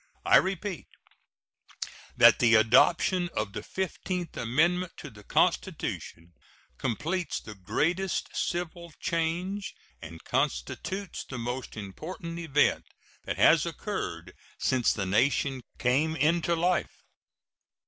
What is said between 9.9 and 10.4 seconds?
and